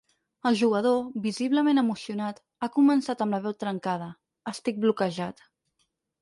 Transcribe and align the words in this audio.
El 0.49 0.55
jugador, 0.59 0.95
visiblement 1.25 1.81
emocionat, 1.81 2.39
ha 2.61 2.69
començat 2.79 3.21
amb 3.27 3.37
la 3.37 3.41
veu 3.45 3.55
trencada: 3.65 4.09
Estic 4.55 4.83
bloquejat. 4.87 5.47